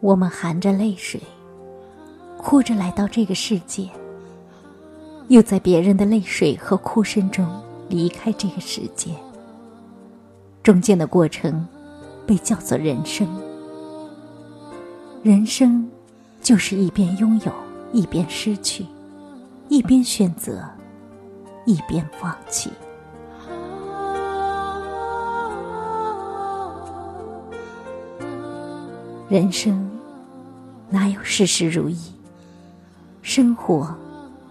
[0.00, 1.20] 我们含着泪水，
[2.36, 3.88] 哭着来到这个世界，
[5.28, 7.46] 又在别人的泪水和哭声中
[7.88, 9.10] 离开这个世界。
[10.62, 11.66] 中间的过程，
[12.26, 13.26] 被叫做人生。
[15.22, 15.88] 人生，
[16.42, 17.52] 就是一边拥有，
[17.92, 18.84] 一边失去，
[19.68, 20.62] 一边选择，
[21.64, 22.70] 一边放弃。
[29.28, 29.90] 人生
[30.88, 31.98] 哪有事事如意？
[33.22, 33.92] 生活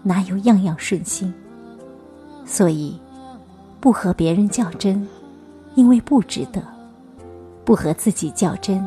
[0.02, 1.32] 哪有样样顺心？
[2.44, 3.00] 所以，
[3.80, 5.08] 不和别人较真，
[5.76, 6.60] 因为不值得；
[7.64, 8.86] 不和自己较真，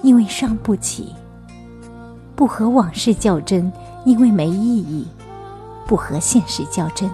[0.00, 1.14] 因为伤不起；
[2.34, 3.70] 不和往事较真，
[4.06, 5.04] 因为没意义；
[5.86, 7.10] 不和现实较真，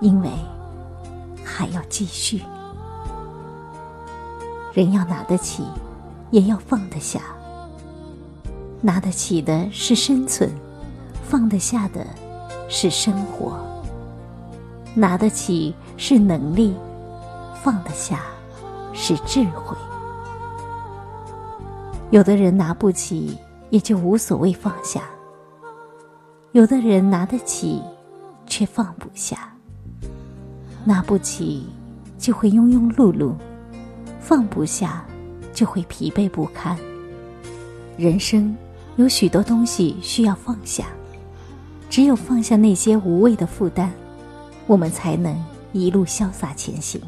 [0.00, 0.28] 因为
[1.42, 2.42] 还要继续。
[4.74, 5.64] 人要拿得起。
[6.30, 7.20] 也要放得下，
[8.80, 10.50] 拿得起的是生存，
[11.22, 12.06] 放得下的
[12.68, 13.58] 是生活。
[14.94, 16.74] 拿得起是能力，
[17.62, 18.22] 放得下
[18.92, 19.76] 是智慧。
[22.10, 23.36] 有的人拿不起，
[23.70, 25.02] 也就无所谓放下；
[26.52, 27.82] 有的人拿得起，
[28.46, 29.52] 却放不下。
[30.84, 31.66] 拿不起
[32.16, 33.34] 就会庸庸碌碌，
[34.20, 35.04] 放不下。
[35.56, 36.76] 就会疲惫不堪。
[37.96, 38.54] 人生
[38.96, 40.84] 有许多东西需要放下，
[41.88, 43.90] 只有放下那些无谓的负担，
[44.66, 45.34] 我们才能
[45.72, 47.00] 一路潇洒前行。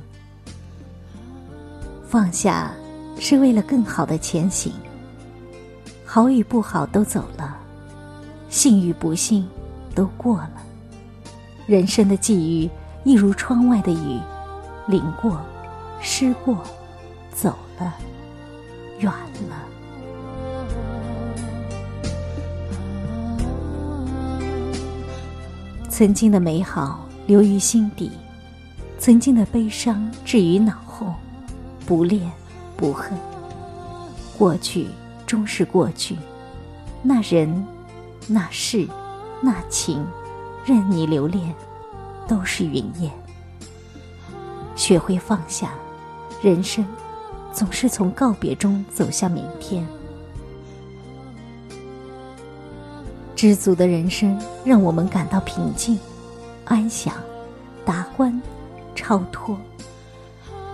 [2.09, 2.73] 放下
[3.19, 4.73] 是为了更好的前行。
[6.07, 7.55] 好与不好都走了，
[8.49, 9.47] 幸与不幸
[9.95, 10.53] 都过了。
[11.67, 12.71] 人生的际遇
[13.05, 14.19] 一如窗外的雨，
[14.87, 15.39] 淋过，
[16.01, 16.57] 湿过，
[17.31, 17.95] 走了。
[18.99, 19.13] 远
[19.49, 19.65] 了，
[25.89, 28.11] 曾经的美好留于心底，
[28.99, 31.15] 曾经的悲伤置于脑后，
[31.87, 32.31] 不恋
[32.77, 33.17] 不恨。
[34.37, 34.89] 过去
[35.27, 36.17] 终是过去，
[37.03, 37.67] 那人、
[38.27, 38.87] 那事、
[39.41, 40.05] 那情，
[40.65, 41.55] 任你留恋，
[42.27, 43.13] 都是云烟。
[44.75, 45.71] 学会放下，
[46.43, 46.85] 人生。
[47.59, 49.85] 总是从告别中走向明天。
[53.35, 55.99] 知足的人生让我们感到平静、
[56.65, 57.13] 安详、
[57.85, 58.41] 达观、
[58.95, 59.59] 超脱，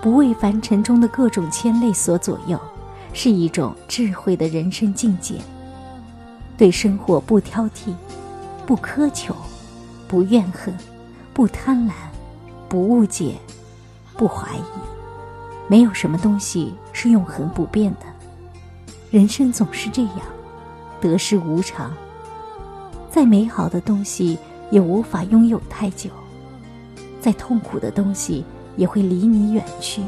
[0.02, 2.60] 不为凡尘中的各种牵累所左右，
[3.14, 5.36] 是一种智慧的人生境界。
[6.54, 7.94] 对生活不挑剔，
[8.66, 9.34] 不苛求，
[10.06, 10.76] 不怨恨，
[11.32, 11.92] 不贪婪，
[12.68, 13.36] 不误解，
[14.18, 15.03] 不怀疑。
[15.66, 18.06] 没有什么东西是永恒不变的，
[19.10, 20.20] 人生总是这样，
[21.00, 21.92] 得失无常。
[23.10, 24.38] 再美好的东西
[24.70, 26.10] 也无法拥有太久，
[27.20, 28.44] 再痛苦的东西
[28.76, 30.02] 也会离你远去。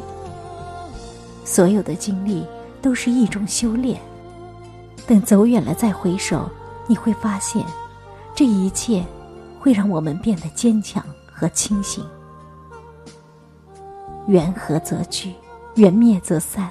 [1.45, 2.45] 所有的经历
[2.83, 4.01] 都是一种修炼，
[5.07, 6.51] 等走远了再回首，
[6.87, 7.65] 你会发现，
[8.35, 9.05] 这一切
[9.59, 11.03] 会让我们变得坚强
[11.33, 12.05] 和清醒。
[14.27, 15.33] 缘合则聚。
[15.77, 16.71] 缘灭则散，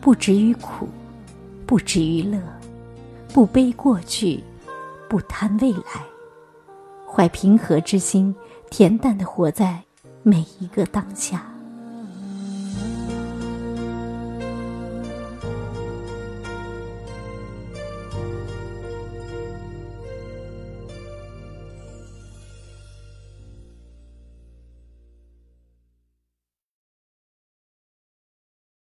[0.00, 0.88] 不执于苦，
[1.66, 2.38] 不执于乐，
[3.34, 4.42] 不悲过去，
[5.08, 6.04] 不贪未来，
[7.04, 8.32] 怀平和之心，
[8.70, 9.82] 恬淡的活在
[10.22, 11.49] 每一个当下。